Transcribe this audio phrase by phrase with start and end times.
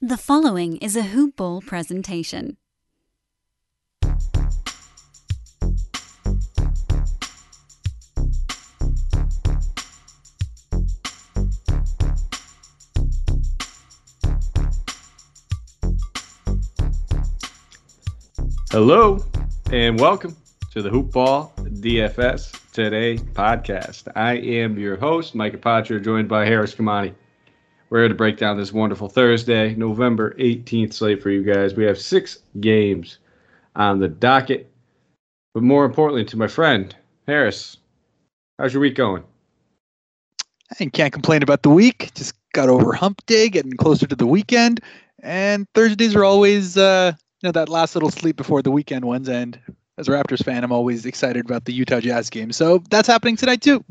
[0.00, 2.56] The following is a Hoop Ball presentation.
[18.70, 19.24] Hello,
[19.72, 20.36] and welcome
[20.70, 24.06] to the Hoop Ball DFS Today podcast.
[24.14, 27.14] I am your host, Micah Apache, joined by Harris Kamani.
[27.90, 31.74] We're here to break down this wonderful Thursday, November 18th slate for you guys.
[31.74, 33.18] We have six games
[33.76, 34.70] on the docket.
[35.54, 36.94] But more importantly, to my friend,
[37.26, 37.78] Harris,
[38.58, 39.24] how's your week going?
[40.78, 42.10] I can't complain about the week.
[42.14, 44.80] Just got over hump day, getting closer to the weekend.
[45.22, 49.30] And Thursdays are always, uh, you know, that last little sleep before the weekend ones.
[49.30, 49.58] And
[49.96, 52.52] as a Raptors fan, I'm always excited about the Utah Jazz game.
[52.52, 53.82] So that's happening tonight, too.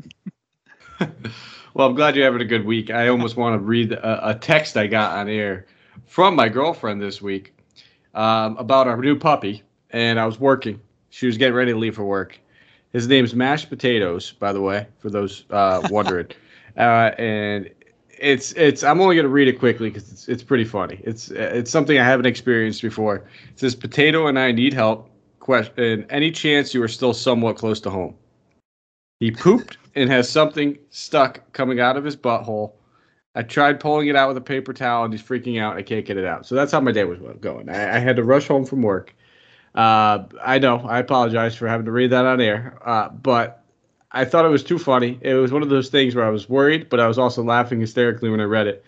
[1.74, 2.90] Well, I'm glad you're having a good week.
[2.90, 5.66] I almost want to read a, a text I got on air
[6.06, 7.54] from my girlfriend this week
[8.14, 10.80] um, about our new puppy, and I was working.
[11.10, 12.38] She was getting ready to leave for work.
[12.92, 16.28] His name's Mashed Potatoes, by the way, for those uh, wondering.
[16.76, 17.70] uh, and
[18.18, 18.82] it's it's.
[18.82, 21.00] I'm only gonna read it quickly because it's it's pretty funny.
[21.04, 23.16] It's it's something I haven't experienced before.
[23.16, 25.10] It says, "Potato and I need help.
[25.38, 28.14] Question: Any chance you are still somewhat close to home?"
[29.20, 32.72] He pooped and has something stuck coming out of his butthole.
[33.34, 35.76] I tried pulling it out with a paper towel and he's freaking out.
[35.76, 36.46] I can't get it out.
[36.46, 37.68] So that's how my day was going.
[37.68, 39.14] I, I had to rush home from work.
[39.74, 40.80] Uh, I know.
[40.80, 42.78] I apologize for having to read that on air.
[42.84, 43.64] Uh, but
[44.12, 45.18] I thought it was too funny.
[45.20, 47.80] It was one of those things where I was worried, but I was also laughing
[47.80, 48.84] hysterically when I read it.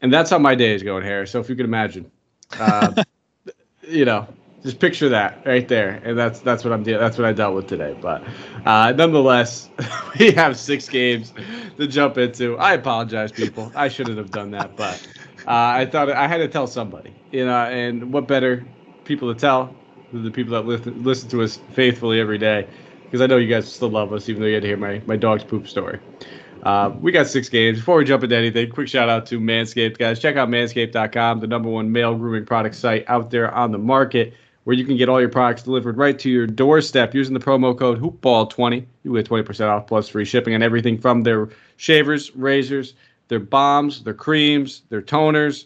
[0.00, 1.26] And that's how my day is going, Harry.
[1.26, 2.10] So if you can imagine,
[2.58, 3.02] uh,
[3.88, 4.26] you know,
[4.62, 7.54] just picture that right there, and that's that's what I'm de- that's what I dealt
[7.54, 7.96] with today.
[8.00, 8.24] But
[8.66, 9.70] uh, nonetheless,
[10.18, 11.32] we have six games
[11.76, 12.58] to jump into.
[12.58, 13.70] I apologize, people.
[13.76, 15.06] I shouldn't have done that, but
[15.46, 17.64] uh, I thought I had to tell somebody, you know.
[17.64, 18.66] And what better
[19.04, 19.74] people to tell
[20.12, 22.66] than the people that listen listen to us faithfully every day?
[23.04, 25.00] Because I know you guys still love us, even though you had to hear my
[25.06, 26.00] my dog's poop story.
[26.64, 27.78] Uh, we got six games.
[27.78, 30.18] Before we jump into anything, quick shout out to Manscaped, guys.
[30.18, 34.34] Check out manscaped.com, the number one male grooming product site out there on the market
[34.68, 37.78] where you can get all your products delivered right to your doorstep using the promo
[37.78, 41.48] code hoopball20 you get 20% off plus free shipping on everything from their
[41.78, 42.92] shavers razors
[43.28, 45.64] their bombs their creams their toners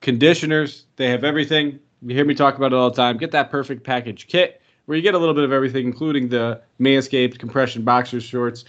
[0.00, 0.86] conditioners.
[0.96, 1.78] They have everything.
[2.02, 3.16] You hear me talk about it all the time.
[3.16, 6.60] Get that perfect package kit where you get a little bit of everything including the
[6.80, 8.64] manscaped compression boxer shorts.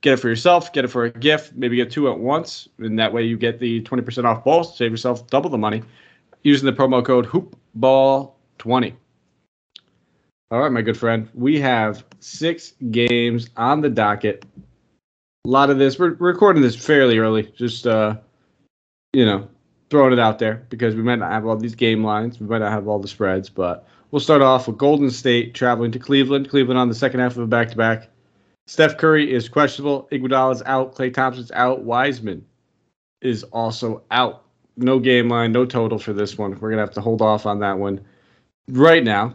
[0.00, 2.68] Get it for yourself get it for a gift maybe get two at once.
[2.78, 5.82] And that way you get the 20% off both save yourself double the money
[6.42, 8.94] using the promo code hoopball20
[10.52, 11.30] all right, my good friend.
[11.32, 14.44] We have six games on the docket.
[15.46, 18.16] A lot of this, we're, recording this fairly early, just, uh,
[19.14, 19.48] you know,
[19.88, 22.38] throwing it out there because we might not have all these game lines.
[22.38, 25.90] We might not have all the spreads, but we'll start off with Golden State traveling
[25.90, 26.50] to Cleveland.
[26.50, 28.10] Cleveland on the second half of a back to back.
[28.66, 30.06] Steph Curry is questionable.
[30.12, 30.94] Iguodala is out.
[30.94, 31.80] Klay Thompson's out.
[31.80, 32.44] Wiseman
[33.22, 34.44] is also out.
[34.76, 36.60] No game line, no total for this one.
[36.60, 38.02] We're to have to hold off on that one
[38.68, 39.34] right now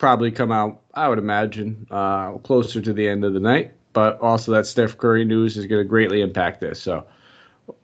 [0.00, 3.72] probably come out, I would imagine, uh, closer to the end of the night.
[3.92, 6.80] But also, that Steph Curry news is going to greatly impact this.
[6.80, 7.06] So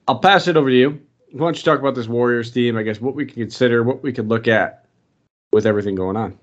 [0.09, 1.01] I'll pass it over to you.
[1.33, 2.77] Why don't you talk about this Warriors team?
[2.77, 4.87] I guess what we can consider, what we could look at
[5.53, 6.39] with everything going on.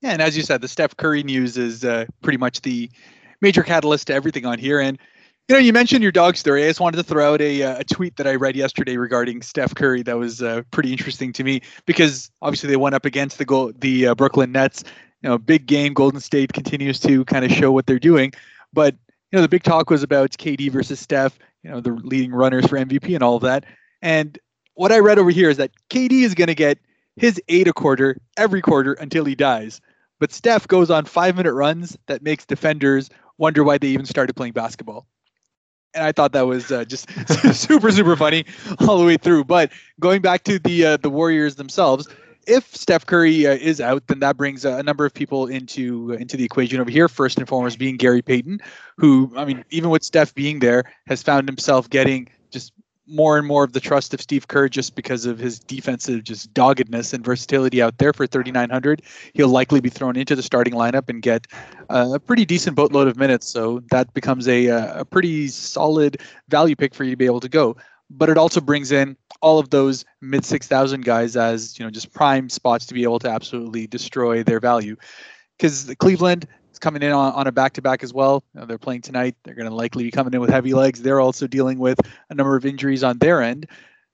[0.00, 2.90] Yeah, and as you said, the Steph Curry news is uh, pretty much the
[3.40, 4.80] major catalyst to everything on here.
[4.80, 4.98] And
[5.50, 6.62] you know, you mentioned your dog story.
[6.62, 9.42] I just wanted to throw out a, uh, a tweet that I read yesterday regarding
[9.42, 13.38] Steph Curry that was uh, pretty interesting to me because obviously they went up against
[13.38, 14.84] the goal, the uh, Brooklyn Nets.
[15.22, 15.92] You know, big game.
[15.92, 18.32] Golden State continues to kind of show what they're doing,
[18.72, 18.94] but
[19.32, 21.36] you know, the big talk was about KD versus Steph.
[21.64, 23.66] You know, the leading runners for MVP and all of that.
[24.02, 24.38] And
[24.74, 26.78] what I read over here is that KD is going to get
[27.16, 29.80] his eight a quarter every quarter until he dies.
[30.20, 34.36] But Steph goes on five minute runs that makes defenders wonder why they even started
[34.36, 35.08] playing basketball
[35.94, 37.08] and I thought that was uh, just
[37.54, 38.44] super super funny
[38.86, 39.44] all the way through.
[39.44, 42.08] But going back to the uh, the Warriors themselves,
[42.46, 46.36] if Steph Curry uh, is out, then that brings a number of people into into
[46.36, 47.08] the equation over here.
[47.08, 48.60] First and foremost, being Gary Payton,
[48.96, 52.28] who I mean, even with Steph being there, has found himself getting
[53.10, 56.54] more and more of the trust of Steve Kerr just because of his defensive just
[56.54, 59.02] doggedness and versatility out there for 3900
[59.34, 61.46] he'll likely be thrown into the starting lineup and get
[61.88, 63.46] a pretty decent boatload of minutes.
[63.46, 67.48] So that becomes a, a pretty solid value pick for you to be able to
[67.48, 67.76] go.
[68.10, 72.12] But it also brings in all of those mid 6000 guys as you know just
[72.12, 74.96] prime spots to be able to absolutely destroy their value.
[75.56, 76.46] Because Cleveland
[76.80, 78.42] coming in on, on a back to back as well.
[78.54, 79.36] You know, they're playing tonight.
[79.44, 81.02] They're going to likely be coming in with heavy legs.
[81.02, 81.98] They're also dealing with
[82.30, 83.66] a number of injuries on their end.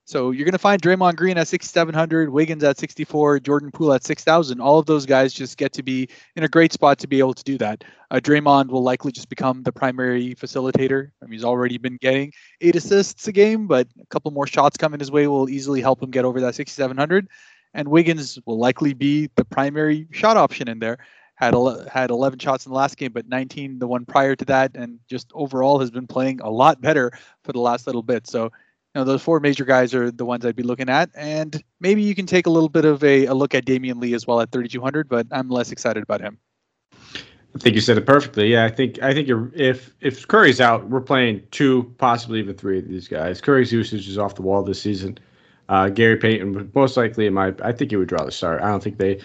[0.07, 4.05] So you're going to find Draymond Green at 6,700, Wiggins at 64, Jordan Poole at
[4.05, 4.61] 6,000.
[4.61, 7.35] All of those guys just get to be in a great spot to be able
[7.35, 7.83] to do that.
[8.13, 11.11] Uh, Draymond will likely just become the primary facilitator.
[11.21, 14.77] I mean, he's already been getting eight assists a game, but a couple more shots
[14.77, 17.27] coming his way will easily help him get over that 6,700.
[17.75, 20.99] And Wiggins will likely be the primary shot option in there.
[21.37, 21.55] Had
[21.93, 24.99] had 11 shots in the last game, but 19 the one prior to that, and
[25.09, 27.13] just overall has been playing a lot better
[27.45, 28.27] for the last little bit.
[28.27, 28.51] So you
[28.95, 32.15] know, those four major guys are the ones I'd be looking at, and maybe you
[32.15, 34.51] can take a little bit of a, a look at Damion Lee as well at
[34.51, 36.39] 3,200, but I'm less excited about him.
[37.57, 38.53] I think you said it perfectly.
[38.53, 42.79] Yeah, I think I think if if Curry's out, we're playing two, possibly even three
[42.79, 43.41] of these guys.
[43.41, 45.19] Curry's usage is off the wall this season.
[45.69, 48.63] Uh, Gary Payton most likely, in my, I think he would draw the start.
[48.63, 49.21] I don't think they.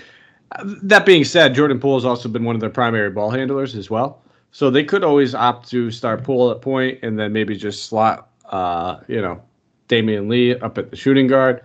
[0.64, 3.90] That being said, Jordan Poole has also been one of their primary ball handlers as
[3.90, 4.22] well.
[4.52, 8.30] So they could always opt to start Poole at point and then maybe just slot,
[8.46, 9.42] uh, you know,
[9.88, 11.62] Damion Lee up at the shooting guard.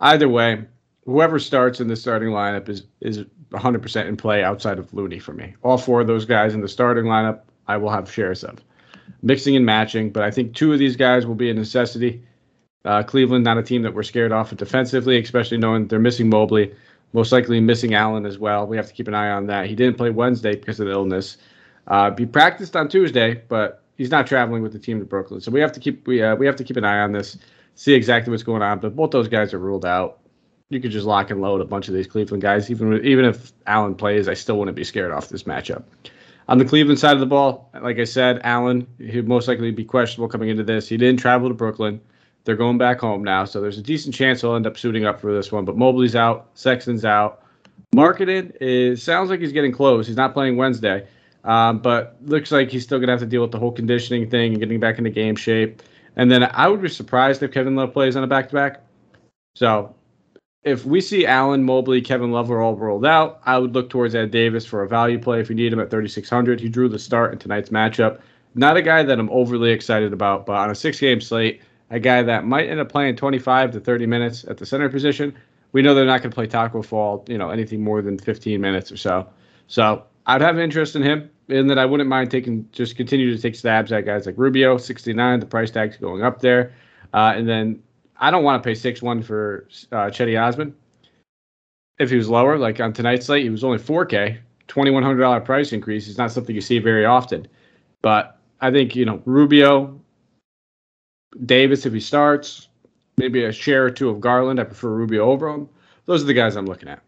[0.00, 0.64] Either way,
[1.04, 5.32] whoever starts in the starting lineup is is 100% in play outside of Looney for
[5.32, 5.54] me.
[5.62, 8.58] All four of those guys in the starting lineup, I will have shares of.
[9.22, 12.22] Mixing and matching, but I think two of these guys will be a necessity.
[12.84, 16.30] Uh, Cleveland, not a team that we're scared off of defensively, especially knowing they're missing
[16.30, 16.72] Mobley,
[17.12, 18.66] most likely missing Allen as well.
[18.66, 19.66] We have to keep an eye on that.
[19.66, 21.36] He didn't play Wednesday because of the illness.
[21.86, 25.50] Uh, he practiced on Tuesday, but he's not traveling with the team to Brooklyn, so
[25.50, 27.36] we have to keep we uh, we have to keep an eye on this
[27.80, 28.78] see exactly what's going on.
[28.78, 30.18] But both those guys are ruled out.
[30.68, 32.70] You could just lock and load a bunch of these Cleveland guys.
[32.70, 35.82] Even even if Allen plays, I still wouldn't be scared off this matchup.
[36.48, 39.84] On the Cleveland side of the ball, like I said, Allen, he'd most likely be
[39.84, 40.88] questionable coming into this.
[40.88, 42.00] He didn't travel to Brooklyn.
[42.44, 45.20] They're going back home now, so there's a decent chance he'll end up suiting up
[45.20, 45.64] for this one.
[45.64, 47.42] But Mobley's out, Sexton's out.
[47.94, 50.06] Markkanen is sounds like he's getting close.
[50.06, 51.06] He's not playing Wednesday,
[51.44, 54.52] um, but looks like he's still gonna have to deal with the whole conditioning thing
[54.52, 55.82] and getting back into game shape.
[56.16, 58.80] And then I would be surprised if Kevin Love plays on a back to back.
[59.54, 59.94] So
[60.62, 64.14] if we see Allen, Mobley, Kevin Love are all rolled out, I would look towards
[64.14, 66.60] Ed Davis for a value play if you need him at 3,600.
[66.60, 68.20] He drew the start in tonight's matchup.
[68.54, 71.98] Not a guy that I'm overly excited about, but on a six game slate, a
[72.00, 75.34] guy that might end up playing 25 to 30 minutes at the center position.
[75.72, 78.60] We know they're not going to play Tacko Fall, you know, anything more than 15
[78.60, 79.28] minutes or so.
[79.66, 83.40] So I'd have interest in him and that I wouldn't mind taking just continue to
[83.40, 85.40] take stabs at guys like Rubio, 69.
[85.40, 86.72] The price tag's going up there,
[87.12, 87.82] uh, and then
[88.16, 90.74] I don't want to pay six one for uh, Cedi Osman.
[91.98, 94.38] If he was lower, like on tonight's slate, he was only 4K,
[94.68, 96.08] $2,100 price increase.
[96.08, 97.46] It's not something you see very often,
[98.00, 99.99] but I think you know Rubio,
[101.46, 102.68] Davis if he starts,
[103.16, 104.60] maybe a share or two of Garland.
[104.60, 105.68] I prefer Rubio over him.
[106.06, 107.02] Those are the guys I'm looking at.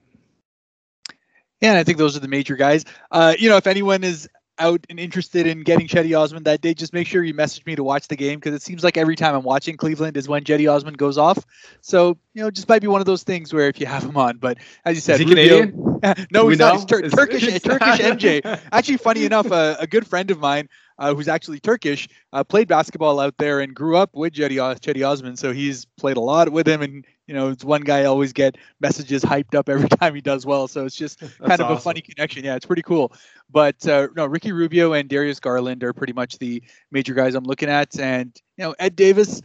[1.60, 2.84] Yeah, and I think those are the major guys.
[3.10, 4.28] Uh, you know, if anyone is
[4.58, 7.74] out and interested in getting Cedi Osman that day, just make sure you message me
[7.76, 10.44] to watch the game because it seems like every time I'm watching Cleveland is when
[10.44, 11.44] Cedi Osman goes off.
[11.80, 14.16] So you know, just might be one of those things where if you have him
[14.16, 16.26] on, but as you said, is he Rubio, Canadian?
[16.30, 16.74] no, he's not.
[16.74, 17.42] He's tur- Turkish.
[17.60, 18.60] Turkish MJ.
[18.72, 22.68] Actually, funny enough, uh, a good friend of mine uh, who's actually Turkish, uh, played
[22.68, 25.36] basketball out there and grew up with Cedi, Cedi Osman.
[25.36, 26.82] So he's played a lot with him.
[26.82, 30.20] And, you know, it's one guy I always get messages hyped up every time he
[30.20, 30.68] does well.
[30.68, 31.76] So it's just kind of awesome.
[31.76, 32.44] a funny connection.
[32.44, 33.12] Yeah, it's pretty cool.
[33.50, 37.44] But uh, no, Ricky Rubio and Darius Garland are pretty much the major guys I'm
[37.44, 37.98] looking at.
[37.98, 39.42] And, you know, Ed Davis,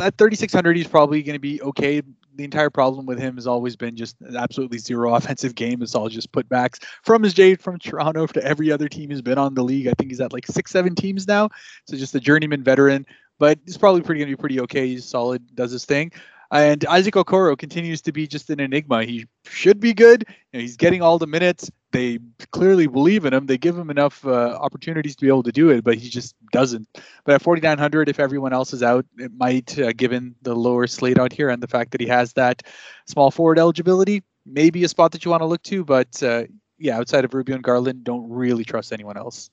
[0.00, 2.02] at 3600 he's probably going to be okay
[2.34, 5.82] the entire problem with him has always been just absolutely zero offensive game.
[5.82, 9.38] It's all just putbacks from his Jade from Toronto to every other team he's been
[9.38, 9.86] on the league.
[9.86, 11.50] I think he's at like six, seven teams now.
[11.86, 13.06] So just a journeyman veteran,
[13.38, 14.88] but he's probably pretty going to be pretty okay.
[14.88, 16.12] He's solid, does his thing.
[16.50, 19.04] And Isaac Okoro continues to be just an enigma.
[19.04, 20.26] He should be good.
[20.52, 21.70] You know, he's getting all the minutes.
[21.92, 22.18] They
[22.50, 23.46] clearly believe in him.
[23.46, 26.34] They give him enough uh, opportunities to be able to do it, but he just
[26.50, 26.88] doesn't.
[27.24, 31.18] But at 4,900, if everyone else is out, it might, uh, given the lower slate
[31.18, 32.62] out here and the fact that he has that
[33.06, 35.84] small forward eligibility, maybe a spot that you want to look to.
[35.84, 36.44] But uh,
[36.78, 39.50] yeah, outside of Rubio and Garland, don't really trust anyone else.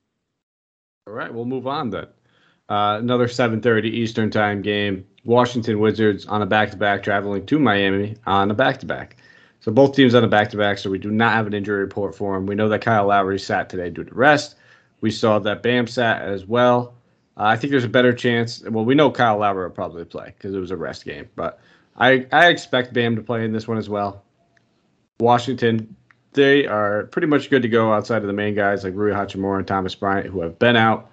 [1.08, 2.08] All right, we'll move on then.
[2.70, 5.06] Uh, another 7:30 Eastern time game.
[5.26, 9.18] Washington Wizards on a back-to-back, traveling to Miami on a back-to-back.
[9.70, 10.80] So both teams on a back-to-back.
[10.80, 12.48] So we do not have an injury report for them.
[12.48, 14.56] We know that Kyle Lowry sat today due to rest.
[15.02, 16.96] We saw that Bam sat as well.
[17.38, 18.64] Uh, I think there's a better chance.
[18.64, 21.60] Well, we know Kyle Lowry will probably play because it was a rest game, but
[21.98, 24.24] I I expect Bam to play in this one as well.
[25.20, 25.96] Washington,
[26.34, 29.60] they are pretty much good to go outside of the main guys like Rui Hachimura
[29.60, 31.12] and Thomas Bryant who have been out.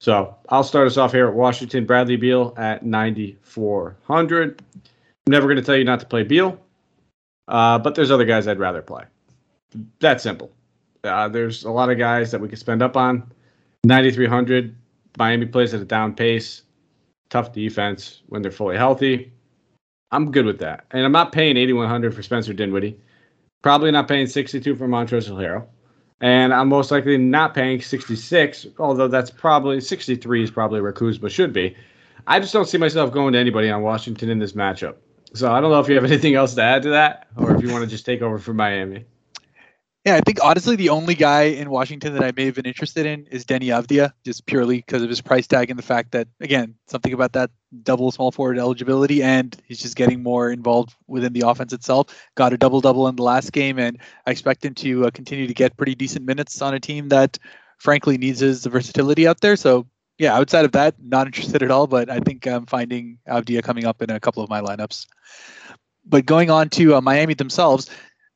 [0.00, 1.86] So I'll start us off here at Washington.
[1.86, 4.60] Bradley Beal at 9,400.
[4.74, 6.60] I'm never going to tell you not to play Beal,
[7.48, 9.04] uh, but there's other guys I'd rather play.
[10.00, 10.52] That simple.
[11.04, 13.30] Uh, there's a lot of guys that we could spend up on.
[13.84, 14.74] 9,300.
[15.18, 16.62] Miami plays at a down pace.
[17.30, 19.32] Tough defense when they're fully healthy.
[20.12, 20.84] I'm good with that.
[20.92, 22.98] And I'm not paying 8100 for Spencer Dinwiddie.
[23.62, 25.66] Probably not paying 62 for Montrezl Harrell.
[26.20, 31.28] And I'm most likely not paying 66, although that's probably 63 is probably where Kuzma
[31.28, 31.76] should be.
[32.26, 34.96] I just don't see myself going to anybody on Washington in this matchup.
[35.36, 37.62] So I don't know if you have anything else to add to that, or if
[37.62, 39.04] you want to just take over for Miami.
[40.06, 43.06] Yeah, I think honestly the only guy in Washington that I may have been interested
[43.06, 46.28] in is Deni Avdija, just purely because of his price tag and the fact that
[46.40, 47.50] again something about that
[47.82, 52.06] double small forward eligibility and he's just getting more involved within the offense itself.
[52.36, 55.48] Got a double double in the last game, and I expect him to uh, continue
[55.48, 57.36] to get pretty decent minutes on a team that
[57.78, 59.56] frankly needs his versatility out there.
[59.56, 59.86] So
[60.18, 61.86] yeah, outside of that, not interested at all.
[61.86, 65.06] But I think I'm finding Avdija coming up in a couple of my lineups.
[66.04, 67.90] But going on to uh, Miami themselves,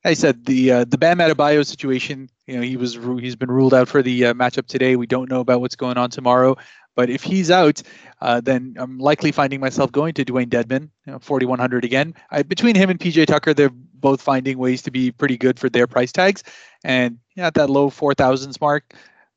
[0.04, 2.28] I said the uh, the Bam Adebayo situation.
[2.46, 4.96] You know, he was he's been ruled out for the uh, matchup today.
[4.96, 6.56] We don't know about what's going on tomorrow.
[6.96, 7.82] But if he's out,
[8.20, 12.14] uh, then I'm likely finding myself going to Dewayne Dedmon, you know, 4100 again.
[12.30, 15.70] I, between him and PJ Tucker, they're both finding ways to be pretty good for
[15.70, 16.42] their price tags.
[16.84, 18.94] And yeah, at that low 4000s mark,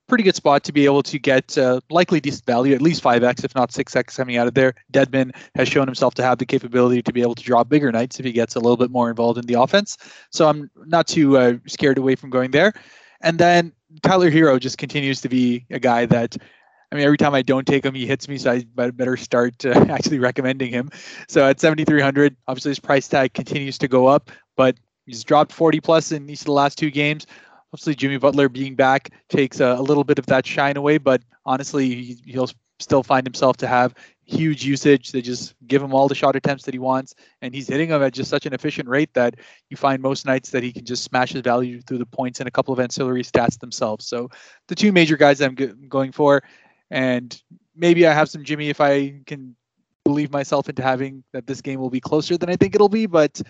[0.08, 3.44] pretty good spot to be able to get uh, likely decent value, at least 5x,
[3.44, 4.74] if not 6x coming out of there.
[4.92, 8.20] Dedmon has shown himself to have the capability to be able to draw bigger nights
[8.20, 9.98] if he gets a little bit more involved in the offense.
[10.32, 12.74] So I'm not too uh, scared away from going there.
[13.22, 16.38] And then Tyler Herro just continues to be a guy that.
[16.92, 19.66] I mean, every time I don't take him, he hits me, so I better start
[19.66, 20.92] uh, actually recommending him.
[21.28, 25.80] So at 7,300, obviously his price tag continues to go up, but he's dropped 40
[25.80, 27.26] plus in each of the last two games
[27.74, 31.24] obviously Jimmy Butler being back takes a, a, little bit of that shine away, but
[31.44, 32.50] honestly, he, will
[32.80, 35.12] still find himself to have huge usage.
[35.12, 38.04] They just give him all the shot attempts that he wants, and he's hitting them
[38.04, 39.36] at just such an efficient rate that
[39.70, 42.48] you find most nights that he can just smash his value through the points and
[42.48, 44.06] a couple of ancillary stats themselves.
[44.06, 44.30] So
[44.68, 46.44] the two major guys I'm g- going for,
[46.92, 47.42] and
[47.76, 49.56] maybe I have some Jimmy if I can
[50.06, 53.08] believe myself into having that this game will be closer than I think it'll be,
[53.08, 53.42] but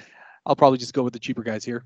[0.45, 1.83] I'll probably just go with the cheaper guys here.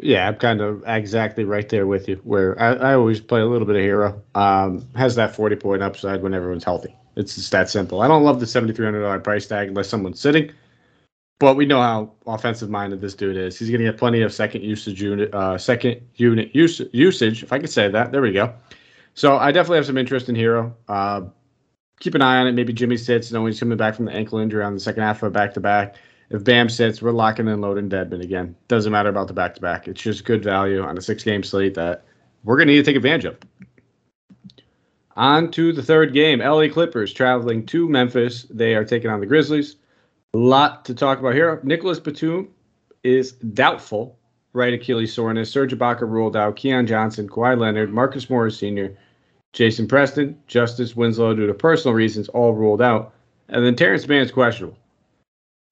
[0.00, 2.20] Yeah, I'm kind of exactly right there with you.
[2.24, 4.20] Where I, I always play a little bit of Herro.
[4.34, 6.94] Um, has that 40 point upside when everyone's healthy.
[7.16, 8.00] It's just that simple.
[8.00, 10.52] I don't love the $7,300 price tag unless someone's sitting.
[11.40, 13.58] But we know how offensive minded this dude is.
[13.58, 17.52] He's going to get plenty of second usage unit, uh, second unit use, usage, if
[17.52, 18.12] I could say that.
[18.12, 18.54] There we go.
[19.14, 20.72] So I definitely have some interest in Herro.
[20.88, 21.22] Uh,
[21.98, 22.52] keep an eye on it.
[22.52, 25.22] Maybe Jimmy sits, knowing he's coming back from the ankle injury on the second half
[25.22, 25.96] of back to back
[26.30, 28.54] if Bam sits, we're locking in loading Dedmon again.
[28.68, 29.88] Doesn't matter about the back to back.
[29.88, 32.04] It's just good value on a six game slate that
[32.44, 33.38] we're going to need to take advantage of.
[35.16, 36.40] On to the third game.
[36.40, 38.46] LA Clippers traveling to Memphis.
[38.50, 39.76] They are taking on the Grizzlies.
[40.34, 41.60] A lot to talk about here.
[41.64, 42.48] Nicholas Batum
[43.02, 44.18] is doubtful,
[44.52, 45.50] right Achilles soreness.
[45.50, 46.56] Serge Ibaka ruled out.
[46.56, 48.96] Keon Johnson, Kawhi Leonard, Marcus Morris Sr.,
[49.54, 53.14] Jason Preston, Justice Winslow, due to personal reasons, all ruled out.
[53.48, 54.76] And then Terance Mann is questionable.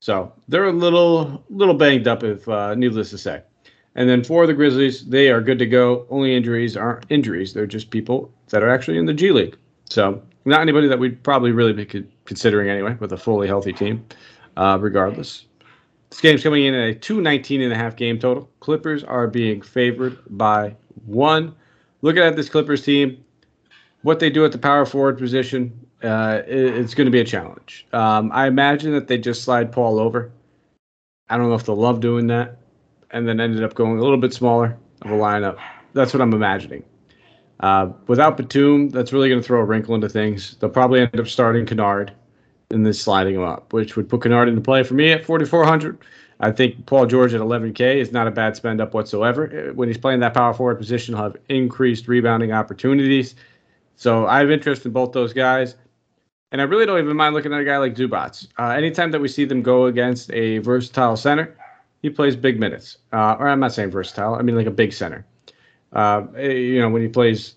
[0.00, 3.42] So they're a little little banged up, if uh, needless to say.
[3.94, 6.06] And then for the Grizzlies, they are good to go.
[6.10, 9.56] Only injuries aren't injuries; they're just people that are actually in the G League.
[9.88, 14.04] So not anybody that we'd probably really be considering anyway, with a fully healthy team.
[14.56, 15.46] Uh, regardless,
[16.10, 18.48] this game's coming in at a 219 and a half game total.
[18.60, 20.74] Clippers are being favored by
[21.04, 21.54] one.
[22.02, 23.24] Looking at this Clippers team,
[24.02, 27.24] what they do at the power forward position, uh, it, it's going to be a
[27.24, 27.86] challenge.
[27.92, 30.30] Um, I imagine that they just slide Paul over.
[31.28, 32.58] I don't know if they'll love doing that,
[33.10, 35.58] and then ended up going a little bit smaller of a lineup.
[35.92, 36.84] That's what I'm imagining.
[37.60, 40.56] Uh, without Batum, that's really going to throw a wrinkle into things.
[40.60, 42.12] They'll probably end up starting Kennard
[42.70, 45.98] and then sliding him up, which would put Kennard into play for me at 4,400.
[46.40, 49.72] I think Paul George at 11K is not a bad spend up whatsoever.
[49.74, 53.34] When he's playing that power forward position, he'll have increased rebounding opportunities.
[53.94, 55.76] So I have interest in both those guys.
[56.52, 58.46] And I really don't even mind looking at a guy like Zubac.
[58.58, 61.56] Uh, anytime that we see them go against a versatile center,
[62.02, 62.98] he plays big minutes.
[63.12, 65.26] Uh, or I'm not saying versatile, I mean like a big center.
[65.92, 67.54] Uh, eh, you know, when he plays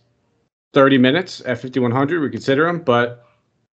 [0.74, 2.79] 30 minutes at 5,100, we consider him.
[2.79, 3.25] But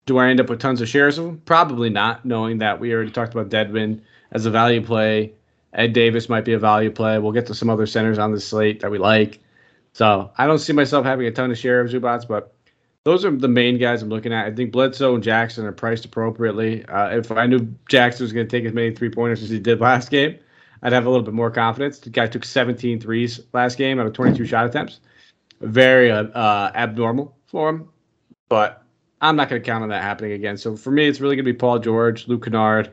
[0.05, 1.41] do I end up with tons of shares of him?
[1.45, 5.33] Probably not, knowing that we already talked about Dedmon as a value play.
[5.73, 7.19] Ed Davis might be a value play.
[7.19, 9.39] We'll get to some other centers on the slate that we like.
[9.93, 12.54] So I don't see myself having a ton of share of Zubac, but
[13.05, 14.47] those are the main guys I'm looking at.
[14.47, 16.83] I think Bledsoe and Jackson are priced appropriately.
[16.85, 19.59] Uh, if I knew Jackson was going to take as many three pointers as he
[19.59, 20.39] did last game,
[20.81, 21.99] I'd have a little bit more confidence.
[21.99, 24.99] The guy took 17 threes last game out of 22 shot attempts.
[25.61, 27.89] Very uh, uh, abnormal for him,
[28.49, 28.83] but
[29.21, 30.57] I'm not going to count on that happening again.
[30.57, 32.91] So for me, it's really going to be Paul George, Luke Kennard.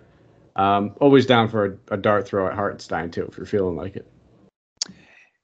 [0.57, 3.97] Um, always down for a, a dart throw at Hartenstein, too, if you're feeling like
[3.97, 4.12] it.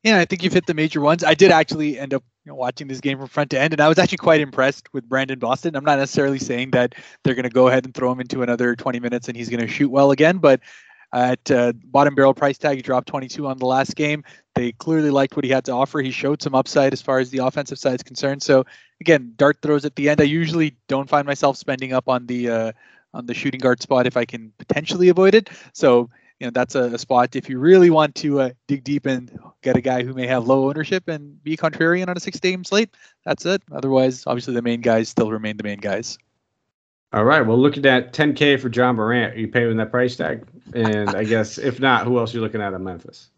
[0.04, 1.24] Yeah, I think you've hit the major ones.
[1.24, 3.80] I did actually end up you know, watching this game from front to end, and
[3.80, 5.74] I was actually quite impressed with Brandon Boston.
[5.74, 8.76] I'm not necessarily saying that they're going to go ahead and throw him into another
[8.76, 10.60] 20 minutes and he's going to shoot well again, but
[11.12, 14.22] at uh, bottom barrel price tag, he dropped 22 on the last game.
[14.54, 16.00] They clearly liked what he had to offer.
[16.00, 18.42] He showed some upside as far as the offensive side is concerned.
[18.42, 18.66] So
[19.00, 20.20] again, dart throws at the end.
[20.20, 22.72] I usually don't find myself spending up on the uh,
[23.14, 25.48] on the shooting guard spot if I can potentially avoid it.
[25.72, 29.06] So you know that's a, a spot if you really want to uh, dig deep
[29.06, 29.30] and
[29.62, 32.64] get a guy who may have low ownership and be contrarian on a six game
[32.64, 32.94] slate.
[33.24, 33.62] That's it.
[33.72, 36.18] Otherwise, obviously the main guys still remain the main guys.
[37.12, 37.40] All right.
[37.40, 40.46] Well, looking at 10K for Ja Morant, are you paying that price tag?
[40.74, 43.30] And I guess if not, who else are you looking at in Memphis?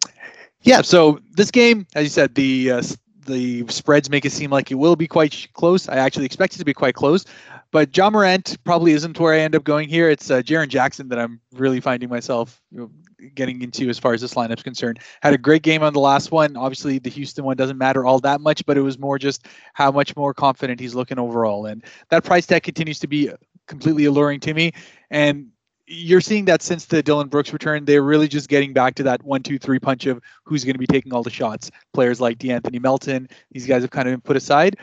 [0.61, 0.81] Yeah.
[0.81, 2.83] So this game, as you said, the uh,
[3.25, 5.87] the spreads make it seem like it will be quite close.
[5.87, 7.25] I actually expect it to be quite close.
[7.71, 10.09] But Ja Morant probably isn't where I end up going here.
[10.09, 12.91] It's uh, Jaren Jackson that I'm really finding myself you know,
[13.33, 14.99] getting into as far as this lineup's concerned.
[15.21, 16.57] Had a great game on the last one.
[16.57, 19.91] Obviously, the Houston one doesn't matter all that much, but it was more just how
[19.91, 21.65] much more confident he's looking overall.
[21.65, 23.31] And that price tag continues to be
[23.67, 24.73] completely alluring to me.
[25.09, 25.47] And
[25.87, 29.23] you're seeing that since the Dillon Brooks return, they're really just getting back to that
[29.23, 31.69] one, two, three punch of who's going to be taking all the shots.
[31.93, 34.77] Players like De'Anthony Melton, these guys have kind of been put aside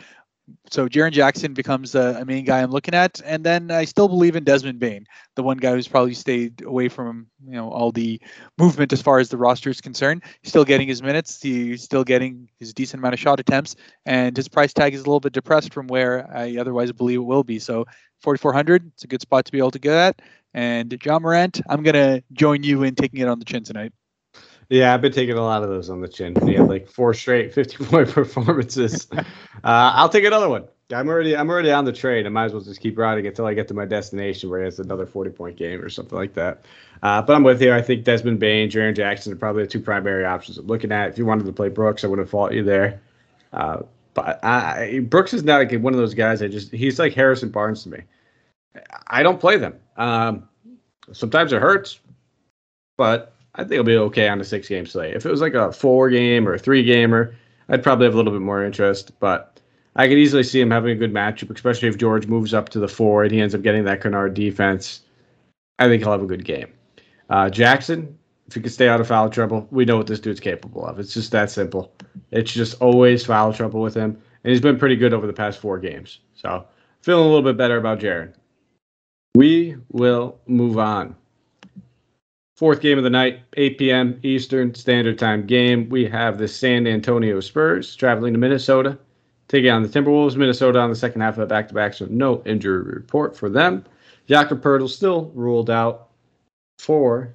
[0.69, 4.07] so Jaren Jackson becomes a, a, main guy I'm looking at, and then I still
[4.07, 7.91] believe in Desmond Bane, the one guy who's probably stayed away from you know all
[7.91, 8.21] the
[8.57, 10.23] movement as far as the roster is concerned.
[10.41, 13.75] He's still getting his minutes, he's still getting his decent amount of shot attempts,
[14.05, 17.23] and his price tag is a little bit depressed from where I otherwise believe it
[17.23, 17.59] will be.
[17.59, 17.85] So
[18.21, 20.21] 4,400, it's a good spot to be able to get at.
[20.53, 23.93] And Ja Morant, I'm gonna join you in taking it on the chin tonight.
[24.69, 26.35] Yeah, I've been taking a lot of those on the chin.
[26.47, 29.07] He had like four straight 50 point performances.
[29.11, 29.23] uh,
[29.63, 30.65] I'll take another one.
[30.91, 32.25] I'm already I'm already on the train.
[32.25, 34.65] I might as well just keep riding until I get to my destination where he
[34.65, 36.65] has another 40 point game or something like that.
[37.03, 37.73] Uh, but I'm with you.
[37.73, 41.09] I think Desmond Bane, Jaren Jackson are probably the two primary options I'm looking at.
[41.09, 43.01] If you wanted to play Brooks, I would have fought you there.
[43.53, 43.83] Uh,
[44.15, 46.41] but I, Brooks is not one of those guys.
[46.41, 47.99] I just he's like Harrison Barnes to me.
[49.07, 49.75] I don't play them.
[49.95, 50.49] Um,
[51.11, 51.99] sometimes it hurts,
[52.97, 55.15] but I think it'll be okay on a six game slate.
[55.15, 57.35] If it was like a four game or a three gamer,
[57.67, 59.17] I'd probably have a little bit more interest.
[59.19, 59.59] But
[59.95, 62.79] I could easily see him having a good matchup, especially if George moves up to
[62.79, 65.01] the four and he ends up getting that Kennard defense.
[65.79, 66.71] I think he'll have a good game.
[67.29, 70.39] Uh, Jackson, if he can stay out of foul trouble, we know what this dude's
[70.39, 70.99] capable of.
[70.99, 71.93] It's just that simple.
[72.31, 75.59] It's just always foul trouble with him, and he's been pretty good over the past
[75.59, 76.19] four games.
[76.33, 76.65] So
[77.01, 78.33] feeling a little bit better about Jaren.
[79.35, 81.15] We will move on.
[82.59, 84.19] Fourth game of the night, 8 p.m.
[84.21, 85.87] Eastern Standard Time game.
[85.87, 88.99] We have the San Antonio Spurs traveling to Minnesota,
[89.47, 90.35] taking on the Timberwolves.
[90.35, 93.47] Minnesota on the second half of the back to back, so no injury report for
[93.47, 93.85] them.
[94.27, 96.09] Jakob Poeltl still ruled out
[96.79, 97.33] for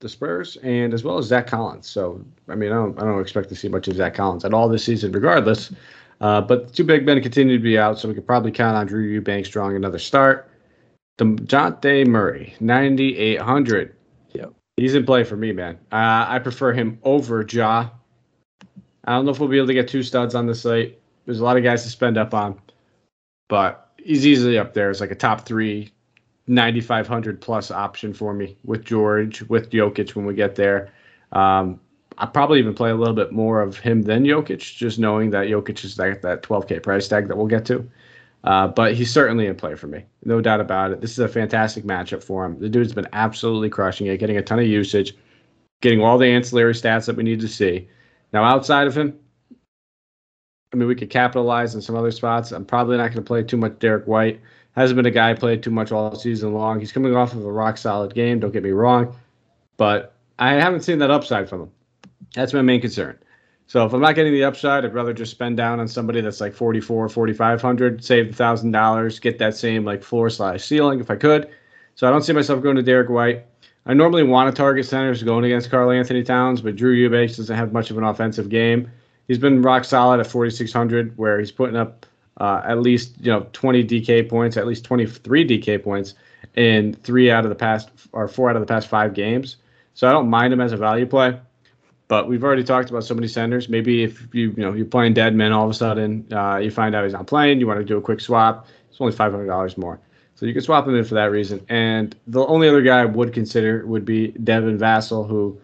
[0.00, 1.88] the Spurs, and as well as Zach Collins.
[1.88, 4.52] So, I mean, I don't, I don't expect to see much of Zach Collins at
[4.52, 5.72] all this season, regardless.
[6.20, 8.86] Uh, but two big men continue to be out, so we could probably count on
[8.86, 10.50] Drew Eubanks drawing another start.
[11.18, 13.96] DeJounte Murray, 9,800.
[14.80, 15.78] He's in play for me, man.
[15.92, 17.90] Uh, I prefer him over Ja.
[19.04, 20.98] I don't know if we'll be able to get two studs on the site.
[21.26, 22.58] There's a lot of guys to spend up on,
[23.48, 25.92] but he's easily up there It's like a top three,
[26.46, 30.90] 9,500 plus option for me with George, with Jokic when we get there.
[31.32, 31.78] Um,
[32.16, 35.48] I'll probably even play a little bit more of him than Jokic, just knowing that
[35.48, 37.88] Jokic is that 12K price tag that we'll get to.
[38.44, 41.00] Uh, but he's certainly in play for me, no doubt about it.
[41.00, 42.58] This is a fantastic matchup for him.
[42.58, 45.14] The dude's been absolutely crushing it, getting a ton of usage,
[45.82, 47.86] getting all the ancillary stats that we need to see.
[48.32, 49.18] Now, outside of him,
[50.72, 52.52] I mean, we could capitalize in some other spots.
[52.52, 54.40] I'm probably not going to play too much Derek White.
[54.76, 56.78] Hasn't been a guy I played too much all season long.
[56.78, 58.38] He's coming off of a rock solid game.
[58.38, 59.16] Don't get me wrong,
[59.76, 61.70] but I haven't seen that upside from him.
[62.34, 63.18] That's my main concern.
[63.70, 66.40] So if I'm not getting the upside, I'd rather just spend down on somebody that's
[66.40, 71.14] like 44, 4500, save thousand dollars, get that same like floor slash ceiling if I
[71.14, 71.48] could.
[71.94, 73.46] So I don't see myself going to Derek White.
[73.86, 77.72] I normally want to target centers going against Karl-Anthony Towns, but Drew Eubanks doesn't have
[77.72, 78.90] much of an offensive game.
[79.28, 82.06] He's been rock solid at 4600, where he's putting up
[82.38, 86.14] uh, at least you know 20 DK points, at least 23 DK points
[86.56, 89.58] in three out of the past or four out of the past five games.
[89.94, 91.38] So I don't mind him as a value play.
[92.10, 93.68] But we've already talked about so many centers.
[93.68, 96.92] Maybe if you you know you're playing Dedmon, all of a sudden uh, you find
[96.92, 98.66] out he's not playing, you want to do a quick swap.
[98.90, 100.00] It's only five hundred dollars more,
[100.34, 101.64] so you can swap him in for that reason.
[101.68, 105.60] And the only other guy I would consider would be Devin Vassell, who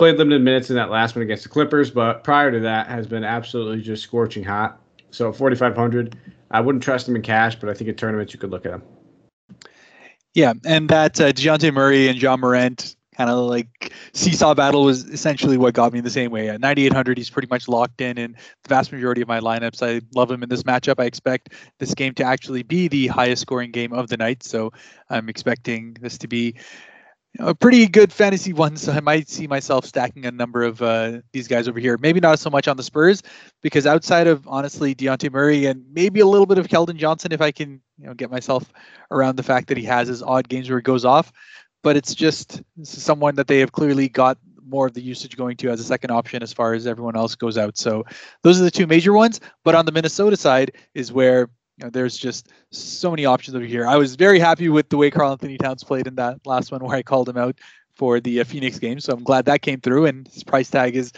[0.00, 3.06] played limited minutes in that last one against the Clippers, but prior to that has
[3.06, 4.80] been absolutely just scorching hot.
[5.12, 6.16] So 4,500.
[6.50, 8.72] I wouldn't trust him in cash, but I think in tournaments you could look at
[8.72, 8.82] him.
[10.34, 15.04] Yeah, and that uh, Dejounte Murray and Ja Morant kind of like seesaw battle was
[15.04, 16.48] essentially what got me in the same way.
[16.48, 19.86] At 9,800, he's pretty much locked in in the vast majority of my lineups.
[19.86, 20.94] I love him in this matchup.
[20.98, 24.42] I expect this game to actually be the highest scoring game of the night.
[24.42, 24.72] So
[25.10, 26.54] I'm expecting this to be
[27.40, 28.78] a pretty good fantasy one.
[28.78, 31.98] So I might see myself stacking a number of uh, these guys over here.
[31.98, 33.22] Maybe not so much on the Spurs,
[33.60, 37.42] because outside of honestly Dejounte Murray and maybe a little bit of Keldon Johnson, if
[37.42, 38.72] I can you know get myself
[39.10, 41.30] around the fact that he has his odd games where he goes off
[41.82, 45.70] but it's just someone that they have clearly got more of the usage going to
[45.70, 47.76] as a second option as far as everyone else goes out.
[47.76, 48.04] So
[48.42, 49.40] those are the two major ones.
[49.64, 53.64] But on the Minnesota side is where you know, there's just so many options over
[53.64, 53.86] here.
[53.86, 56.96] I was very happy with the way Karl-Anthony Towns played in that last one where
[56.96, 57.58] I called him out
[57.94, 59.00] for the uh, Phoenix game.
[59.00, 61.12] So I'm glad that came through and his price tag is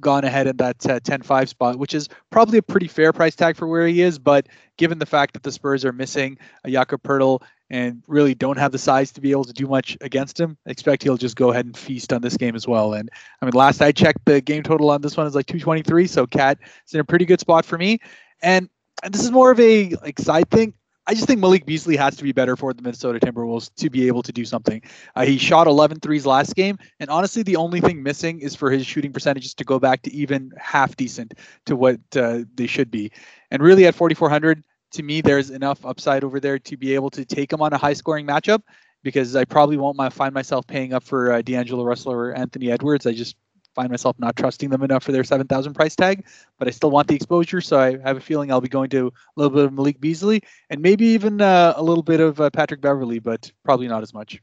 [0.00, 3.56] gone ahead in that uh, 10-5 spot, which is probably a pretty fair price tag
[3.56, 4.18] for where he is.
[4.18, 8.58] But given the fact that the Spurs are missing a Jakob Poeltl and really don't
[8.58, 10.56] have the size to be able to do much against him.
[10.66, 12.94] I expect he'll just go ahead and feast on this game as well.
[12.94, 13.10] And
[13.42, 16.06] I mean, last I checked, the game total on this one is like 223.
[16.06, 17.98] So KAT is in a pretty good spot for me.
[18.42, 18.68] And
[19.02, 20.74] and this is more of a like side thing.
[21.08, 24.08] I just think Malik Beasley has to be better for the Minnesota Timberwolves to be
[24.08, 24.82] able to do something.
[25.14, 28.70] Uh, he shot 11 threes last game, and honestly, the only thing missing is for
[28.70, 31.34] his shooting percentages to go back to even half decent
[31.66, 33.12] to what uh, they should be.
[33.52, 37.24] And really, at 4,400, to me, there's enough upside over there to be able to
[37.24, 38.62] take him on a high scoring matchup
[39.04, 43.06] because I probably won't find myself paying up for uh, D'Angelo Russell or Anthony Edwards.
[43.06, 43.36] I just
[43.76, 46.24] find myself not trusting them enough for their 7,000 price tag,
[46.58, 47.60] but I still want the exposure.
[47.60, 50.42] So I have a feeling I'll be going to a little bit of Malik Beasley
[50.70, 54.12] and maybe even uh, a little bit of uh, Patrick Beverley, but probably not as
[54.12, 54.40] much.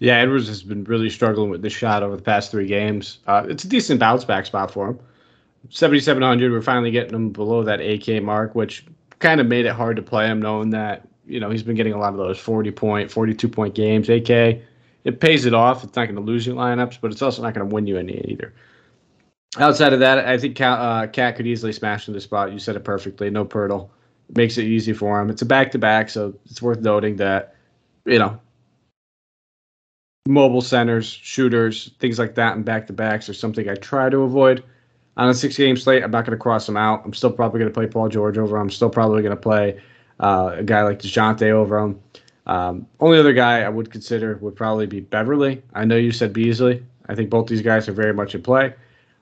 [0.00, 3.18] Yeah, Edwards has been really struggling with the shot over the past three games.
[3.26, 4.98] Uh, it's a decent bounce back spot for him.
[5.70, 8.86] 7,700, we're finally getting him below that AK mark, which
[9.18, 11.92] kind of made it hard to play him, knowing that you know he's been getting
[11.92, 14.08] a lot of those 40 point, 42 point games.
[14.08, 14.60] AK,
[15.08, 15.84] it pays it off.
[15.84, 17.96] It's not going to lose you lineups, but it's also not going to win you
[17.96, 18.52] any either.
[19.58, 22.52] Outside of that, I think KAT, uh, KAT could easily smash in the spot.
[22.52, 23.30] You said it perfectly.
[23.30, 23.88] No Poeltl
[24.36, 25.30] makes it easy for him.
[25.30, 27.54] It's a back to back, so it's worth noting that
[28.04, 28.38] you know
[30.28, 34.18] mobile centers, shooters, things like that, and back to backs are something I try to
[34.18, 34.62] avoid
[35.18, 37.02] on a six game slate, I'm not going to cross him out.
[37.04, 38.62] I'm still probably going to play Paul George over him.
[38.62, 39.80] I'm still probably going to play
[40.20, 42.00] uh, a guy like DeJounte over him.
[42.48, 45.62] Um, only other guy I would consider would probably be Beverley.
[45.74, 46.82] I know you said Beasley.
[47.08, 48.74] I think both these guys are very much in play.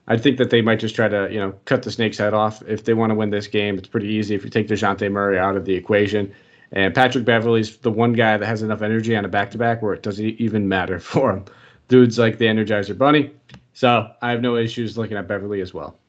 [0.07, 2.61] I think that they might just try to, you know, cut the snake's head off.
[2.65, 5.37] If they want to win this game, it's pretty easy if you take DeJounte Murray
[5.37, 6.33] out of the equation.
[6.71, 9.81] And Patrick Beverley's the one guy that has enough energy on a back to back
[9.81, 11.45] where it doesn't even matter for him.
[11.89, 13.31] Dude's like the Energizer Bunny.
[13.73, 15.99] So I have no issues looking at Beverley as well.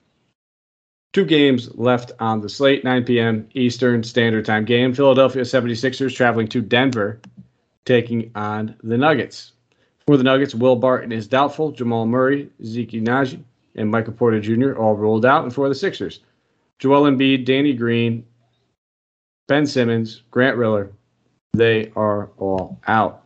[1.19, 3.49] Two games left on the slate 9 p.m.
[3.55, 4.95] Eastern Standard Time game.
[4.95, 7.21] Philadelphia 76ers traveling to Denver,
[7.85, 9.51] taking on the Nuggets.
[10.07, 11.73] For the Nuggets, Will Barton is doubtful.
[11.73, 13.43] Jamal Murray, Zeke Nnaji,
[13.75, 14.75] and Michael Porter Jr.
[14.75, 15.43] all ruled out.
[15.43, 16.21] And for the Sixers,
[16.79, 18.25] Joel Embiid, Danny Green,
[19.49, 20.93] Ben Simmons, Grant Riller,
[21.53, 23.25] they are all out.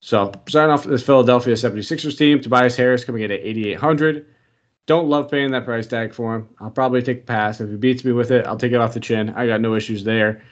[0.00, 4.26] So starting off this Philadelphia 76ers team, Tobias Harris coming in at 8,800.
[4.86, 6.48] Don't love paying that price tag for him.
[6.60, 7.60] I'll probably take the pass.
[7.60, 9.30] If he beats me with it, I'll take it off the chin.
[9.30, 10.42] I got no issues there.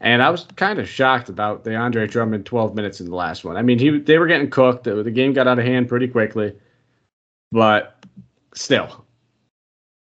[0.00, 3.44] And I was kind of shocked about the Andre Drummond 12 minutes in the last
[3.44, 3.56] one.
[3.56, 4.84] I mean, he they were getting cooked.
[4.84, 6.54] The, the game got out of hand pretty quickly.
[7.52, 8.04] But
[8.54, 9.04] still,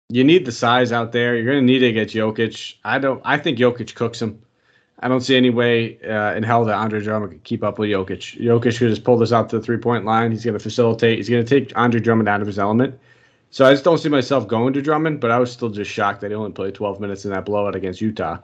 [0.08, 1.36] you need the size out there.
[1.36, 2.74] You're going to need it against Jokic.
[2.84, 3.20] I don't.
[3.24, 4.40] I think Jokic cooks him.
[5.00, 7.90] I don't see any way uh, in hell that Andre Drummond could keep up with
[7.90, 8.40] Jokic.
[8.40, 10.32] Jokic could just pull this out to the three point line.
[10.32, 11.18] He's going to facilitate.
[11.18, 12.98] He's going to take Andre Drummond out of his element.
[13.54, 16.22] So I just don't see myself going to Drummond, but I was still just shocked
[16.22, 18.38] that he only played 12 minutes in that blowout against Utah.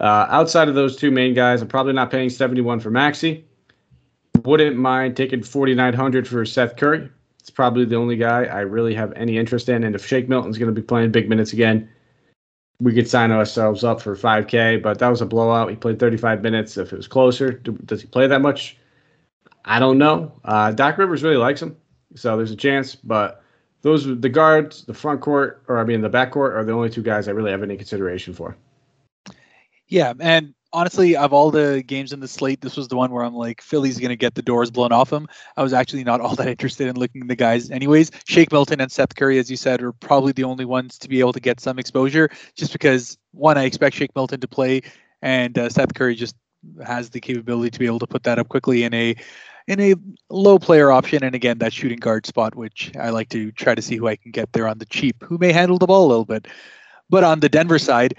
[0.00, 3.44] Uh, outside of those two main guys, I'm probably not paying 71 for Maxey.
[4.42, 7.10] Wouldn't mind taking 4,900 for Seth Curry.
[7.40, 9.84] It's probably the only guy I really have any interest in.
[9.84, 11.86] And if Shake Milton's going to be playing big minutes again,
[12.80, 15.68] we could sign ourselves up for 5K, but that was a blowout.
[15.68, 16.78] He played 35 minutes.
[16.78, 18.78] If it was closer, does he play that much?
[19.66, 20.32] I don't know.
[20.42, 21.76] Uh, Doc Rivers really likes him,
[22.14, 22.94] so there's a chance.
[22.94, 23.43] But
[23.84, 26.88] those the guards, the front court, or I mean the back court, are the only
[26.88, 28.56] two guys I really have any consideration for.
[29.88, 33.22] Yeah, and honestly, of all the games in the slate, this was the one where
[33.22, 35.28] I'm like, Philly's going to get the doors blown off him.
[35.58, 38.10] I was actually not all that interested in looking at the guys, anyways.
[38.26, 41.20] Shake Milton and Seth Curry, as you said, are probably the only ones to be
[41.20, 44.80] able to get some exposure, just because one, I expect Shake Milton to play,
[45.20, 46.34] and uh, Seth Curry just
[46.82, 49.14] has the capability to be able to put that up quickly in a
[49.66, 49.94] in a
[50.30, 53.82] low player option and again that shooting guard spot which i like to try to
[53.82, 56.08] see who i can get there on the cheap who may handle the ball a
[56.08, 56.46] little bit
[57.08, 58.14] but on the denver side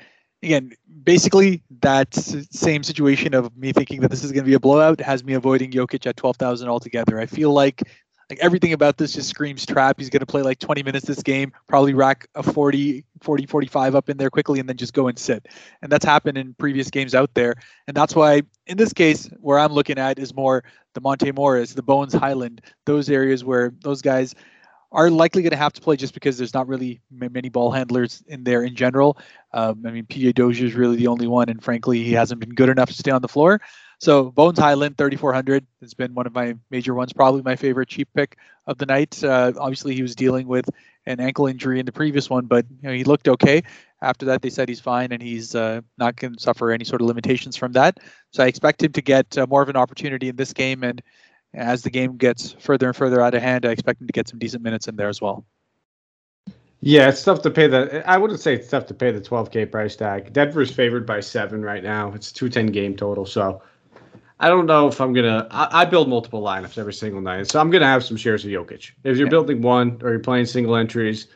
[0.45, 0.71] again,
[1.03, 5.01] basically that same situation of me thinking that this is going to be a blowout
[5.01, 7.19] has me avoiding Jokic at 12,000 altogether.
[7.19, 7.83] I feel like
[8.29, 9.99] Like everything about this just screams trap.
[9.99, 13.95] He's going to play like 20 minutes this game, probably rack a 40, 40, 45
[13.95, 15.47] up in there quickly, and then just go and sit.
[15.81, 17.55] And that's happened in previous games out there.
[17.87, 20.63] And that's why, in this case, where I'm looking at is more
[20.95, 24.33] the Monte Morris, the Bones Hyland, those areas where those guys
[24.91, 28.23] are likely going to have to play just because there's not really many ball handlers
[28.27, 29.17] in there in general.
[29.53, 32.55] Um, I mean, PJ Dozier is really the only one, and frankly, he hasn't been
[32.55, 33.59] good enough to stay on the floor.
[33.99, 38.09] So Bones Hyland 3,400 has been one of my major ones, probably my favorite cheap
[38.13, 39.23] pick of the night.
[39.23, 40.69] Uh, obviously, he was dealing with
[41.05, 43.63] an ankle injury in the previous one, but you know, he looked okay.
[44.01, 47.01] After that, they said he's fine and he's uh, not going to suffer any sort
[47.01, 47.99] of limitations from that.
[48.31, 50.83] So I expect him to get uh, more of an opportunity in this game.
[50.83, 51.01] And
[51.53, 54.27] as the game gets further and further out of hand, I expect him to get
[54.27, 55.45] some decent minutes in there as well.
[56.81, 58.07] Yeah, it's tough to pay the.
[58.07, 60.33] I wouldn't say it's tough to pay the 12K price tag.
[60.33, 62.11] Denver's favored by seven right now.
[62.13, 63.25] It's a 210 game total.
[63.25, 63.63] So
[64.39, 65.47] I don't know if I'm gonna.
[65.49, 68.51] I, I, build multiple lineups every single night, so I'm gonna have some shares of
[68.51, 68.91] Jokic.
[69.03, 69.29] If you're yeah.
[69.29, 71.27] building one or you're playing single entries,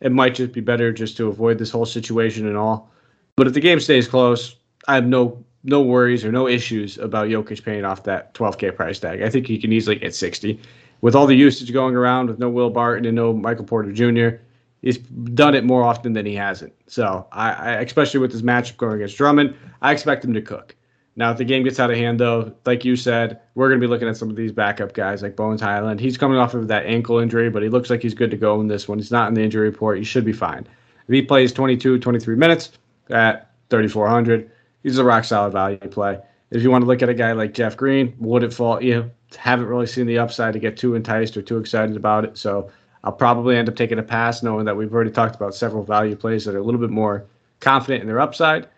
[0.00, 2.90] it might just be better just to avoid this whole situation and all.
[3.36, 4.56] But if the game stays close,
[4.88, 8.98] I have no no worries or no issues about Jokic paying off that 12K price
[9.00, 9.20] tag.
[9.20, 10.60] I think he can easily get 60.
[11.02, 14.36] With all the usage going around, with no Will Barton and no Michael Porter Jr.,
[14.80, 16.72] he's done it more often than he hasn't.
[16.86, 20.74] So I, I especially with his matchup going against Drummond, I expect him to cook.
[21.18, 23.86] Now, if the game gets out of hand, though, like you said, we're going to
[23.86, 25.98] be looking at some of these backup guys like Bones Hyland.
[25.98, 28.60] He's coming off of that ankle injury, but he looks like he's good to go
[28.60, 28.98] in this one.
[28.98, 29.96] He's not in the injury report.
[29.96, 30.66] He should be fine.
[31.08, 32.72] If he plays 22, 23 minutes
[33.08, 34.50] at 3,400,
[34.82, 36.18] he's a rock solid value play.
[36.50, 38.82] If you want to look at a guy like Jeff Green, would it fall?
[38.82, 42.36] You haven't really seen the upside to get too enticed or too excited about it.
[42.36, 42.70] So
[43.04, 46.14] I'll probably end up taking a pass, knowing that we've already talked about several value
[46.14, 47.24] plays that are a little bit more
[47.60, 48.68] confident in their upside.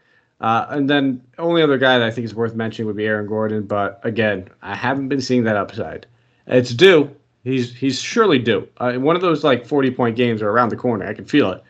[0.41, 3.27] Uh, and then only other guy that I think is worth mentioning would be Aaron
[3.27, 6.07] Gordon, but again, I haven't been seeing that upside.
[6.47, 7.15] It's due.
[7.45, 8.69] He's he's surely due.
[8.79, 11.07] Uh, one of those like 40 point games are around the corner.
[11.07, 11.63] I can feel it.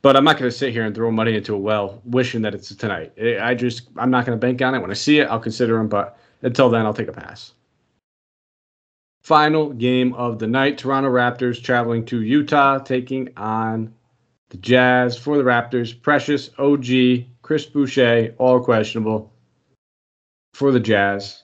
[0.00, 2.54] But I'm not going to sit here and throw money into a well, wishing that
[2.54, 3.12] it's tonight.
[3.40, 4.80] I just I'm not going to bank on it.
[4.80, 5.88] When I see it, I'll consider him.
[5.88, 7.52] But until then, I'll take a pass.
[9.22, 13.94] Final game of the night: Toronto Raptors traveling to Utah, taking on
[14.48, 16.00] the Jazz for the Raptors.
[16.00, 19.30] Precious, OG, Chris Boucher, all questionable
[20.54, 21.42] for the Jazz.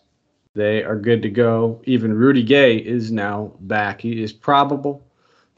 [0.55, 1.83] They are good to go.
[1.85, 4.01] Even Rudy Gay is now back.
[4.01, 5.07] He is probable,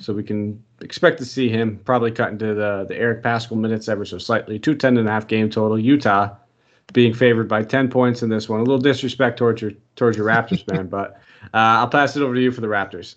[0.00, 3.88] so we can expect to see him probably cut into the, the Eric Paschall minutes
[3.88, 4.58] ever so slightly.
[4.58, 5.78] Two ten and a half game total.
[5.78, 6.34] Utah
[6.92, 8.58] being favored by 10 points in this one.
[8.58, 11.12] A little disrespect towards your towards your Raptors fan, but
[11.54, 13.14] uh, I'll pass it over to you for the Raptors.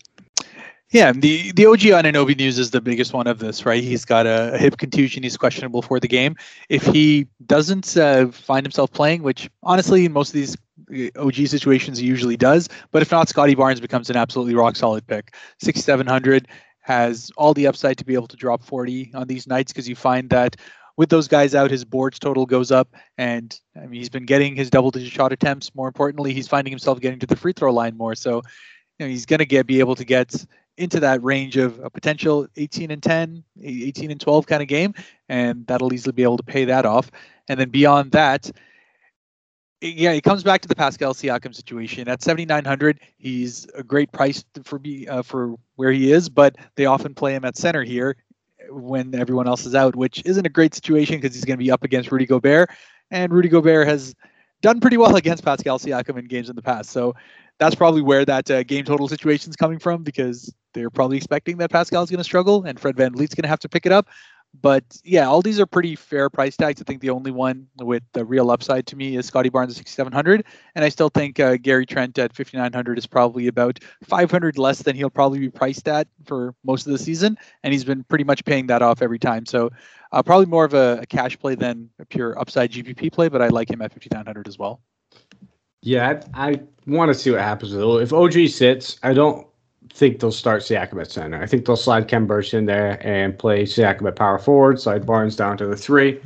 [0.93, 3.81] Yeah, the the OG Anunoby news is the biggest one of this, right?
[3.83, 5.23] He's got a, a hip contusion.
[5.23, 6.35] He's questionable for the game.
[6.69, 10.55] If he doesn't uh, find himself playing, which honestly, in most of these
[11.17, 12.69] uh, OG situations, he usually does.
[12.91, 15.33] But if not, Scottie Barnes becomes an absolutely rock solid pick.
[15.59, 16.47] Six seven hundred
[16.81, 19.95] has all the upside to be able to drop 40 on these nights because you
[19.95, 20.57] find that
[20.97, 24.55] with those guys out, his boards total goes up, and I mean he's been getting
[24.55, 25.73] his double-digit shot attempts.
[25.73, 28.13] More importantly, he's finding himself getting to the free throw line more.
[28.13, 28.43] So,
[28.99, 30.45] you know, he's going to get be able to get
[30.77, 34.93] into that range of a potential 18 and 10, 18 and 12 kind of game,
[35.29, 37.11] and that'll easily be able to pay that off.
[37.47, 38.51] And then beyond that,
[39.81, 42.07] yeah, it comes back to the Pascal Siakam situation.
[42.07, 46.85] At 7,900, he's a great price for me uh, for where he is, but they
[46.85, 48.15] often play him at center here
[48.69, 51.69] when everyone else is out, which isn't a great situation because he's going to be
[51.69, 52.69] up against Rudy Gobert,
[53.11, 54.15] and Rudy Gobert has
[54.61, 56.89] done pretty well against Pascal Siakam in games in the past.
[56.89, 57.13] So
[57.59, 61.57] that's probably where that uh, game total situation is coming from because they're probably expecting
[61.57, 63.85] that Pascal is going to struggle and Fred Van VanVleet's going to have to pick
[63.85, 64.07] it up.
[64.61, 66.79] But yeah, all these are pretty fair price tags.
[66.79, 69.77] I think the only one with the real upside to me is Scottie Barnes at
[69.77, 70.45] 6,700.
[70.75, 74.95] And I still think uh, Gary Trent at 5,900 is probably about 500 less than
[74.95, 77.35] he'll probably be priced at for most of the season.
[77.63, 79.47] And he's been pretty much paying that off every time.
[79.47, 79.71] So
[80.11, 83.41] uh, probably more of a, a cash play than a pure upside GPP play, but
[83.41, 84.81] I like him at 5,900 as well.
[85.83, 88.03] Yeah, I, I want to see what happens with it.
[88.03, 89.45] If OG sits, I don't
[89.89, 91.41] think they'll start Siakam at center.
[91.41, 95.05] I think they'll slide Khem Birch in there and play Siakam at power forward, slide
[95.05, 96.21] Barnes down to the three.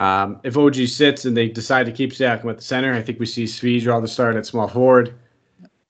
[0.00, 3.20] Um, if OG sits and they decide to keep Siakam at the center, I think
[3.20, 5.14] we see Svi draw the start at small forward.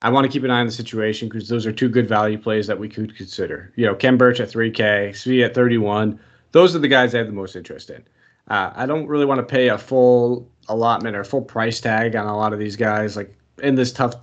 [0.02, 2.36] I want to keep an eye on the situation because those are two good value
[2.36, 3.72] plays that we could consider.
[3.76, 6.20] You know, Khem Birch at 3K, Svi at 31.
[6.50, 8.04] Those are the guys I have the most interest in.
[8.48, 12.26] Uh, I don't really want to pay a full allotment or full price tag on
[12.26, 13.16] a lot of these guys.
[13.16, 14.14] Like in this tough,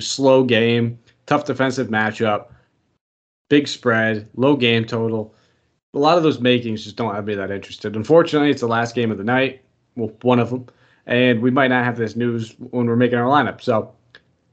[0.00, 2.46] slow game, tough defensive matchup,
[3.48, 5.34] big spread, low game total.
[5.94, 7.96] A lot of those makings just don't have me that interested.
[7.96, 9.62] Unfortunately, it's the last game of the night.
[9.96, 10.66] Well, one of them,
[11.06, 13.60] and we might not have this news when we're making our lineup.
[13.62, 13.92] So,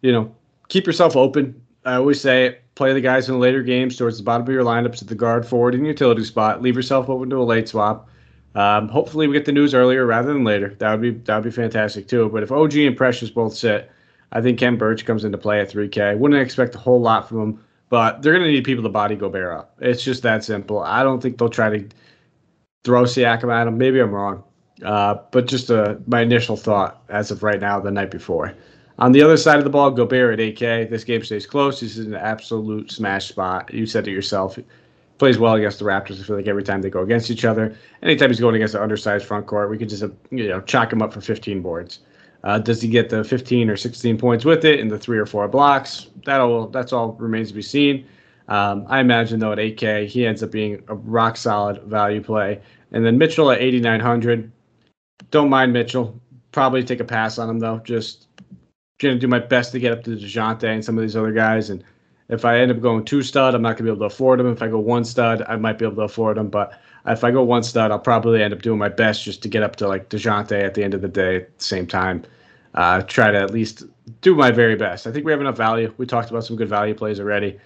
[0.02, 0.34] you know,
[0.70, 1.62] keep yourself open.
[1.84, 4.64] I always say play the guys in the later games towards the bottom of your
[4.64, 6.62] lineups at the guard, forward, and utility spot.
[6.62, 8.10] Leave yourself open to a late swap.
[8.56, 10.76] Um, hopefully, we get the news earlier rather than later.
[10.80, 12.30] That would be that would be fantastic too.
[12.30, 13.92] But if OG and Precious both sit,
[14.32, 16.18] I think Khem Birch comes into play at 3K.
[16.18, 19.16] Wouldn't expect a whole lot from him, but they're going to need people to body
[19.16, 19.76] Gobert up.
[19.82, 20.80] It's just that simple.
[20.80, 21.88] I don't think they'll try to
[22.86, 23.78] throw Siakam at him.
[23.78, 24.44] Maybe I'm wrong,
[24.84, 28.54] uh, but just uh, my initial thought as of right now, the night before.
[28.98, 30.90] On the other side of the ball, Gobert at 8K.
[30.90, 31.82] This game stays close.
[31.82, 33.74] This is an absolute smash spot.
[33.74, 34.58] You said it yourself.
[35.18, 36.20] Plays well against the Raptors.
[36.20, 38.82] I feel like every time they go against each other, anytime he's going against an
[38.82, 42.00] undersized front court, we could just you know chalk him up for 15 boards.
[42.44, 45.26] Uh, does he get the 15 or 16 points with it in the three or
[45.26, 46.08] four blocks?
[46.26, 48.06] That'll that's all remains to be seen.
[48.48, 52.62] Um, I imagine though at 8K he ends up being a rock solid value play.
[52.92, 54.52] And then Mitchell at 8,900.
[55.32, 56.20] Don't mind Mitchell.
[56.52, 57.80] Probably take a pass on him though.
[57.80, 58.28] Just
[59.00, 61.72] gonna do my best to get up to Dejounte and some of these other guys.
[61.72, 61.84] And
[62.30, 64.48] if I end up going two stud, I'm not gonna be able to afford them.
[64.52, 66.50] If I go one stud, I might be able to afford them.
[66.50, 69.50] But if I go one stud, I'll probably end up doing my best just to
[69.50, 72.24] get up to like Dejounte at the end of the day at the same time.
[72.74, 73.84] Uh, try to at least
[74.22, 75.08] do my very best.
[75.08, 75.94] I think we have enough value.
[75.98, 77.58] We talked about some good value plays already.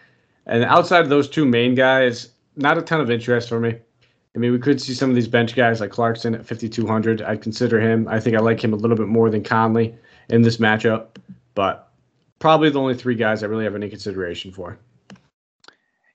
[0.45, 3.75] And outside of those two main guys, not a ton of interest for me.
[4.35, 7.21] I mean, we could see some of these bench guys like Clarkson at 5,200.
[7.23, 8.07] I'd consider him.
[8.07, 9.95] I think I like him a little bit more than Conley
[10.29, 11.07] in this matchup,
[11.55, 11.88] but
[12.39, 14.79] probably the only three guys I really have any consideration for.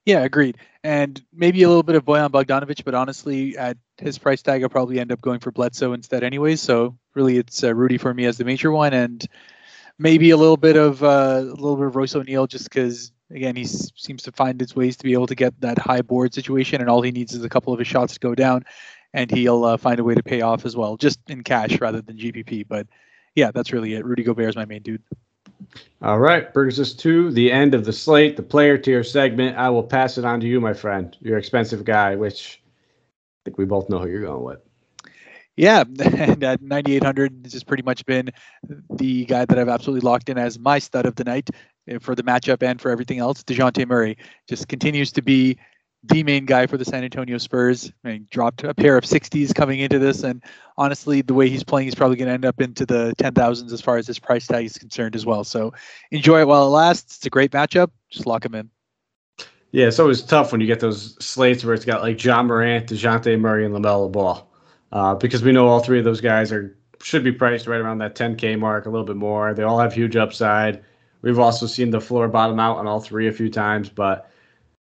[0.04, 0.58] Yeah, agreed.
[0.82, 4.68] And maybe a little bit of Bojan Bogdanovic, but honestly, at his price tag, I'll
[4.68, 6.60] probably end up going for Bledsoe instead, anyways.
[6.60, 9.26] So really, it's uh, Rudy for me as the major one, and
[9.98, 13.56] maybe a little bit of uh, a little bit of Royce O'Neale, just because again
[13.56, 16.82] he seems to find his ways to be able to get that high board situation,
[16.82, 18.64] and all he needs is a couple of his shots to go down,
[19.14, 22.02] and he'll uh, find a way to pay off as well, just in cash rather
[22.02, 22.66] than GPP.
[22.68, 22.88] But
[23.34, 24.04] yeah, that's really it.
[24.04, 25.02] Rudy Gobert is my main dude.
[26.02, 29.56] All right, brings us to the end of the slate, the player tier segment.
[29.56, 33.58] I will pass it on to you, my friend, your expensive guy, which I think
[33.58, 34.60] we both know who you're going with.
[35.56, 38.30] Yeah, and at 9,800, this has pretty much been
[38.90, 41.48] the guy that I've absolutely locked in as my stud of the night
[41.88, 43.42] eh, for the matchup and for everything else.
[43.44, 44.16] DeJounte Murray
[44.48, 45.56] just continues to be
[46.06, 47.90] the main guy for the San Antonio Spurs.
[48.04, 50.42] I mean, dropped a pair of 60s coming into this, and
[50.76, 53.80] honestly, the way he's playing, he's probably going to end up into the 10,000s as
[53.80, 55.44] far as his price tag is concerned as well.
[55.44, 55.72] So
[56.10, 57.16] enjoy it while it lasts.
[57.16, 57.90] It's a great matchup.
[58.10, 58.70] Just lock him in.
[59.72, 62.86] Yeah, it's always tough when you get those slates where it's got like Ja Morant,
[62.86, 64.48] DeJounte Murray, and LaMelo Ball,
[64.92, 67.98] uh, because we know all three of those guys are should be priced right around
[67.98, 69.52] that 10K mark, a little bit more.
[69.52, 70.82] They all have huge upside.
[71.22, 74.30] We've also seen the floor bottom out on all three a few times, but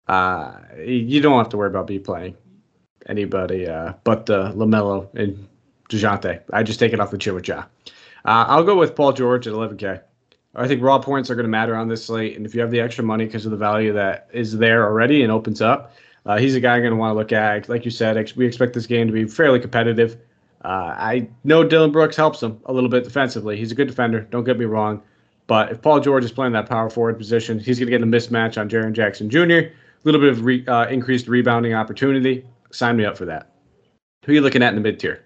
[0.09, 2.35] uh, you don't have to worry about me playing
[3.05, 5.47] anybody uh, but the LaMelo and
[5.89, 6.41] DeJounte.
[6.51, 7.65] I just take it off the chin with Ja.
[8.25, 10.01] Uh, I'll go with Paul George at 11K.
[10.55, 12.71] I think raw points are going to matter on this slate, and if you have
[12.71, 15.93] the extra money because of the value that is there already and opens up,
[16.25, 17.69] uh, he's a guy I'm going to want to look at.
[17.69, 20.17] Like you said, we expect this game to be fairly competitive.
[20.65, 23.57] Uh, I know Dillon Brooks helps him a little bit defensively.
[23.57, 24.21] He's a good defender.
[24.21, 25.03] Don't get me wrong.
[25.45, 28.05] But if Paul George is playing that power forward position, he's going to get a
[28.05, 29.69] mismatch on Jaren Jackson Jr
[30.03, 32.45] little bit of re, uh, increased rebounding opportunity.
[32.71, 33.51] Sign me up for that.
[34.25, 35.25] Who are you looking at in the mid tier?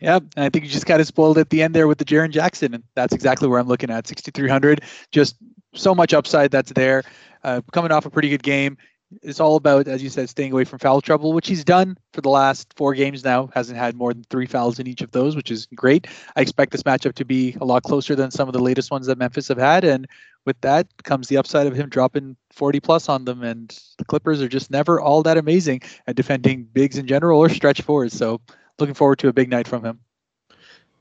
[0.00, 2.30] Yeah, I think you just got it spoiled at the end there with the Jaren
[2.30, 4.82] Jackson, and that's exactly where I'm looking at 6,300.
[5.12, 5.36] Just
[5.74, 7.04] so much upside that's there.
[7.44, 8.76] Uh, coming off a pretty good game.
[9.22, 12.20] It's all about, as you said, staying away from foul trouble, which he's done for
[12.20, 13.50] the last four games now.
[13.54, 16.06] Hasn't had more than three fouls in each of those, which is great.
[16.36, 19.06] I expect this matchup to be a lot closer than some of the latest ones
[19.06, 20.06] that Memphis have had, and
[20.44, 23.42] with that comes the upside of him dropping 40 plus on them.
[23.42, 27.48] And the Clippers are just never all that amazing at defending bigs in general or
[27.48, 28.12] stretch fours.
[28.12, 28.40] So
[28.78, 30.00] looking forward to a big night from him.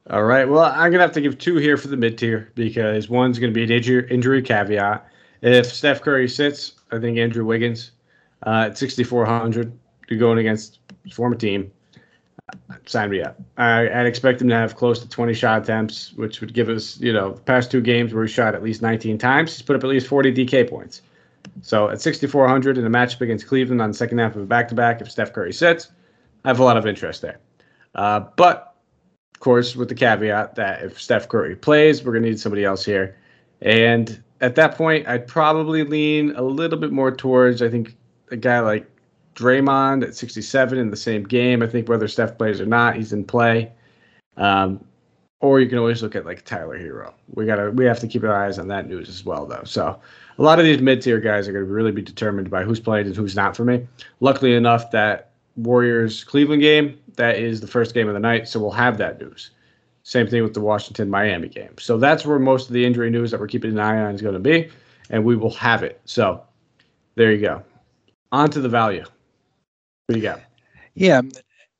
[0.09, 0.49] All right.
[0.49, 3.51] Well, I'm gonna have to give two here for the mid tier because one's gonna
[3.51, 5.07] be an injury, injury caveat.
[5.41, 7.91] If Steph Curry sits, I think Andrew Wiggins
[8.45, 9.71] uh, at 6,400,
[10.09, 10.79] you're going against
[11.11, 11.71] former team
[12.85, 13.39] sign me up.
[13.57, 16.99] I, would expect him to have close to 20 shot attempts, which would give us,
[16.99, 19.55] you know, the past two games where he shot at least 19 times.
[19.55, 21.01] He's put up at least 40 DK points.
[21.61, 24.67] So at 6,400 in a matchup against Cleveland on the second half of a back
[24.69, 25.91] to back, if Steph Curry sits,
[26.43, 27.39] I have a lot of interest there.
[27.95, 28.75] Uh, but,
[29.33, 32.63] of course, with the caveat that if Steph Curry plays, we're going to need somebody
[32.63, 33.17] else here.
[33.61, 37.95] And at that point, I'd probably lean a little bit more towards, I think,
[38.31, 38.89] a guy like
[39.35, 41.61] Draymond at 67 in the same game.
[41.61, 43.71] I think whether Steph plays or not, he's in play.
[44.37, 44.83] Um,
[45.39, 47.13] or you can always look at like Tyler Herro.
[47.33, 49.63] We gotta we have to keep our eyes on that news as well though.
[49.65, 49.99] So
[50.37, 53.07] a lot of these mid tier guys are gonna really be determined by who's playing
[53.07, 53.87] and who's not for me.
[54.19, 58.59] Luckily enough that Warriors Cleveland game, that is the first game of the night, so
[58.59, 59.51] we'll have that news.
[60.03, 61.75] Same thing with the Washington Miami game.
[61.79, 64.21] So that's where most of the injury news that we're keeping an eye on is
[64.21, 64.69] going to be.
[65.11, 66.01] and we will have it.
[66.05, 66.43] So
[67.15, 67.63] there you go.
[68.31, 69.03] On to the value.
[70.05, 70.41] What do you got?
[70.93, 71.21] Yeah.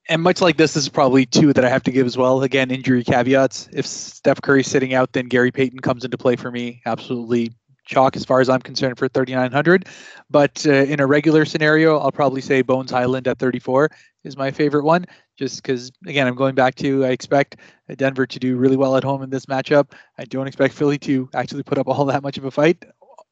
[0.08, 2.42] And much like this, this is probably two that I have to give as well.
[2.42, 3.68] Again, injury caveats.
[3.72, 6.82] If Steph Curry's sitting out, then Gary Payton comes into play for me.
[6.86, 7.52] Absolutely
[7.84, 9.86] chalk as far as I'm concerned for 3,900.
[10.30, 13.90] But uh, in a regular scenario, I'll probably say Bones Hyland at 34
[14.24, 15.04] is my favorite one,
[15.36, 17.56] just because, again, I'm going back to I expect
[17.96, 19.92] Denver to do really well at home in this matchup.
[20.18, 22.84] I don't expect Philly to actually put up all that much of a fight,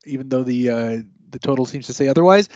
[0.04, 0.98] even though the uh,
[1.30, 2.48] the total seems to say otherwise.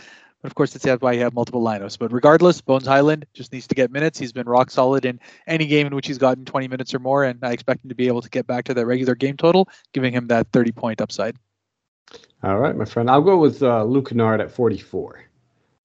[0.45, 1.97] But of course, that's why you have multiple lineups.
[1.97, 4.19] But regardless, Bones Hyland just needs to get minutes.
[4.19, 7.23] He's been rock solid in any game in which he's gotten 20 minutes or more,
[7.23, 9.67] and I expect him to be able to get back to that regular game total,
[9.91, 11.35] giving him that 30 point upside.
[12.43, 13.09] All right, my friend.
[13.09, 15.25] I'll go with uh, Luke Kennard at 44.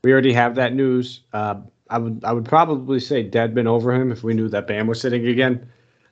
[0.04, 1.22] We already have that news.
[1.32, 4.86] Uh, I would I would probably say Dedmon over him if we knew that Bam
[4.88, 5.70] was sitting again,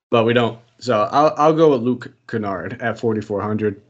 [0.09, 0.59] but we don't.
[0.78, 3.82] So I'll I'll go with Luke Kennard at 4400.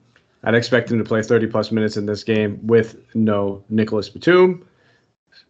[0.45, 4.67] I'd expect him to play 30 plus minutes in this game with no Nicolas Batum.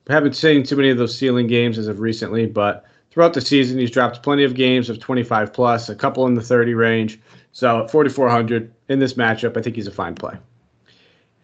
[0.07, 3.41] We haven't seen too many of those ceiling games as of recently, but throughout the
[3.41, 7.21] season he's dropped plenty of games of 25 plus, a couple in the 30 range.
[7.53, 10.37] So at 4400 in this matchup, I think he's a fine play.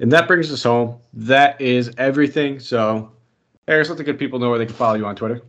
[0.00, 0.98] And that brings us home.
[1.12, 2.58] That is everything.
[2.58, 3.12] So,
[3.68, 5.42] Harris, let the good people know where they can follow you on Twitter.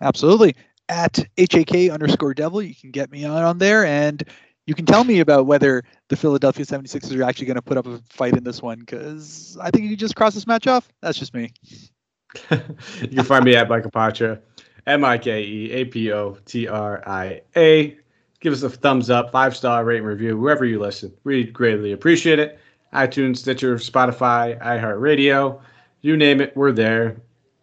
[0.00, 0.54] Absolutely.
[0.88, 4.24] At HAK underscore devil, you can get me on on there and
[4.68, 7.86] you can tell me about whether the Philadelphia 76ers are actually going to put up
[7.86, 10.92] a fight in this one because I think you just cross this match off.
[11.00, 11.54] That's just me.
[12.50, 14.38] you can find me at Mike Apotria,
[14.86, 17.96] M I K E A P O T R I A.
[18.40, 21.14] Give us a thumbs up, five star rate and review, wherever you listen.
[21.24, 22.60] We greatly appreciate it
[22.92, 25.60] iTunes, Stitcher, Spotify, iHeartRadio,
[26.02, 27.16] you name it, we're there,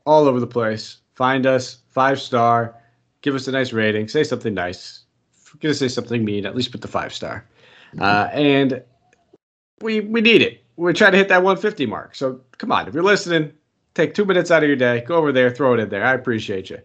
[0.06, 0.98] all over the place.
[1.14, 2.76] Find us, five star,
[3.22, 5.05] give us a nice rating, say something nice.
[5.62, 7.46] Gonna say something mean, at least put the five star.
[8.00, 8.84] Uh, and
[9.82, 10.64] we we need it.
[10.78, 12.16] We're trying to hit that 150 mark.
[12.16, 13.54] So come on, if you're listening,
[13.94, 16.04] take two minutes out of your day, go over there, throw it in there.
[16.04, 16.80] I appreciate you.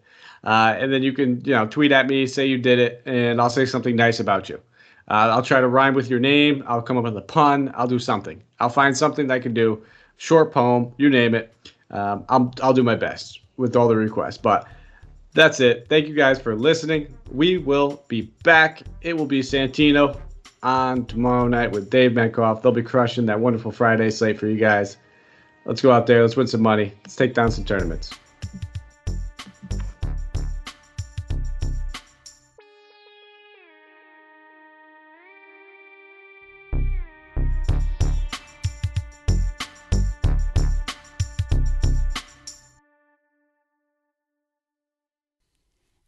[0.44, 3.40] Uh, and then you can, you know, tweet at me, say you did it, and
[3.40, 4.60] I'll say something nice about you.
[5.08, 6.62] Uh, I'll try to rhyme with your name.
[6.66, 7.72] I'll come up with a pun.
[7.74, 8.42] I'll do something.
[8.60, 9.84] I'll find something that I can do.
[10.16, 11.52] Short poem, you name it.
[11.90, 14.38] Um, I'll, I'll do my best with all the requests.
[14.38, 14.68] But
[15.32, 15.86] that's it.
[15.88, 17.14] Thank you guys for listening.
[17.30, 18.82] We will be back.
[19.02, 20.20] It will be Santino
[20.62, 22.62] on tomorrow night with Dave Menkoff.
[22.62, 24.96] They'll be crushing that wonderful Friday slate for you guys.
[25.64, 26.22] Let's go out there.
[26.22, 26.92] Let's win some money.
[27.04, 28.10] Let's take down some tournaments.